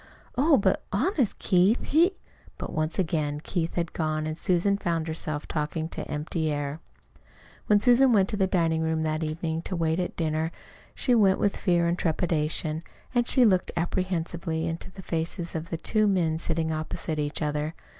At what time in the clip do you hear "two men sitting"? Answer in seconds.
15.77-16.71